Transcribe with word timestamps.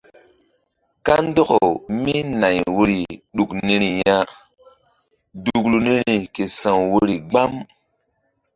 Kandɔkawmínay 1.05 2.57
woyri 2.75 3.01
ɗuk 3.35 3.49
niri 3.65 3.89
ya 4.05 4.17
duklu 5.43 5.77
niri 5.85 6.15
ke 6.33 6.43
sa̧w 6.59 6.81
woyri 6.91 7.15
gbam. 7.29 7.53